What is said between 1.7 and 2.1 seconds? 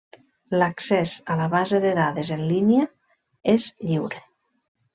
de